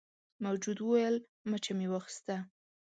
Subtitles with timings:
[0.43, 1.15] موجود وویل
[1.49, 2.35] مچه مې واخیسته.